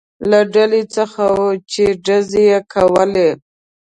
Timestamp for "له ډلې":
0.29-0.83